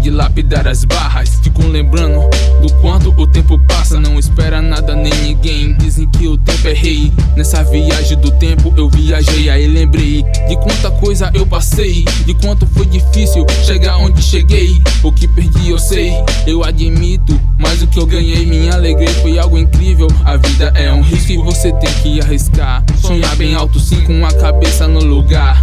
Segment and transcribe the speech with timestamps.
[0.00, 1.38] de lapidar as barras.
[1.42, 2.20] Fico lembrando
[2.62, 4.00] do quanto o tempo passa.
[4.00, 5.76] Não espera nada nem ninguém.
[5.76, 7.12] Dizem que o tempo é rei.
[7.36, 9.50] Nessa viagem do tempo eu viajei.
[9.50, 12.04] Aí lembrei de quanta coisa eu passei.
[12.24, 14.80] De quanto foi difícil chegar onde cheguei.
[15.02, 16.12] O que perdi eu sei,
[16.46, 17.38] eu admito.
[17.58, 20.08] Mas o que eu ganhei, me alegrei, foi algo incrível.
[20.24, 22.84] A vida é um risco e você tem que arriscar.
[23.00, 25.62] Sonhar bem alto, sim, com a cabeça no lugar.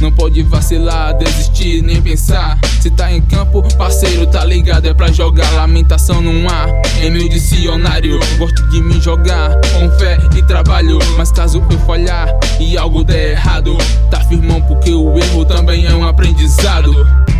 [0.00, 2.58] Não pode vacilar, desistir, nem pensar.
[2.82, 4.88] Se tá em campo, parceiro, tá ligado?
[4.88, 6.66] É pra jogar lamentação no ar.
[7.00, 10.98] Em meu dicionário, gosto de me jogar com fé e trabalho.
[11.16, 13.78] Mas caso eu falhar e algo der errado,
[14.10, 16.92] tá firmão porque o erro também é um aprendizado.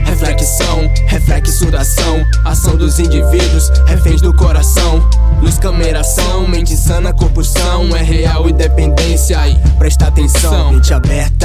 [0.04, 5.04] Reflexão, reflexo da ação, ação dos indivíduos, reféns do coração.
[5.40, 10.72] Luz, cameração, mente insana, corpo são, é real independência e presta atenção.
[10.72, 11.41] Mente aberta,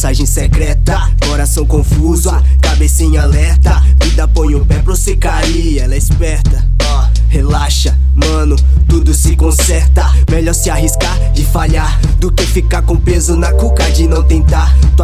[0.00, 0.98] passagem secreta,
[1.28, 2.30] coração confuso,
[2.62, 3.82] cabeça em alerta.
[4.02, 6.66] Vida põe o pé pra você cair, ela é esperta.
[7.28, 8.56] relaxa, mano,
[8.88, 10.10] tudo se conserta.
[10.30, 14.74] Melhor se arriscar de falhar do que ficar com peso na cuca de não tentar.
[14.96, 15.02] Tu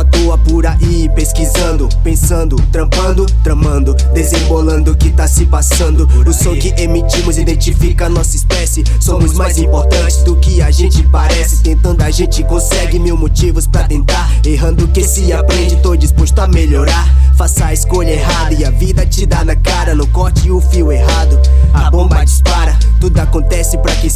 [1.11, 6.09] pesquisando, pensando, trampando, tramando, desembolando o que tá se passando.
[6.27, 8.85] O som que emitimos identifica nossa espécie.
[9.01, 11.63] Somos mais importantes do que a gente parece.
[11.63, 14.31] Tentando a gente consegue mil motivos pra tentar.
[14.45, 17.07] Errando que se aprende, tô disposto a melhorar.
[17.37, 19.95] Faça a escolha errada e a vida te dá na cara.
[19.95, 21.26] Não corte o fio errado,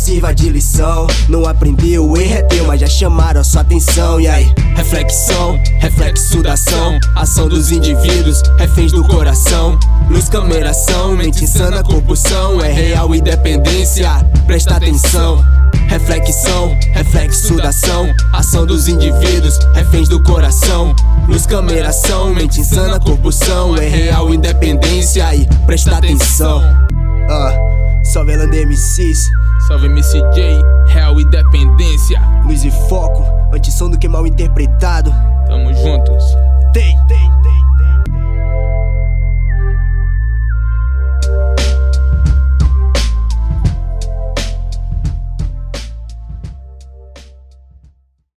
[0.01, 1.07] sirva de lição.
[1.29, 4.21] Não aprendeu, o erro é teu, mas já chamaram a sua atenção.
[4.21, 4.51] E aí?
[4.75, 6.99] Reflexão, reflexo da ação.
[7.15, 9.79] Ação dos indivíduos, reféns do coração.
[10.09, 12.63] Luz, cameração, mente insana, compulsão.
[12.63, 14.09] É real independência,
[14.47, 15.45] presta atenção.
[15.89, 20.95] Reflexão, reflexo da ação, ação dos indivíduos, reféns do coração.
[21.29, 23.77] Luz, cameração, mente insana, compulsão.
[23.77, 26.63] É real independência e presta atenção.
[27.29, 27.53] Ah,
[28.05, 29.29] salve Elander MCs.
[29.71, 32.21] Salve MCJ, real independência.
[32.45, 35.15] Luz e foco, antes som do que mal interpretado.
[35.47, 36.25] Tamo juntos.
[36.73, 37.60] Tem, tem, tem.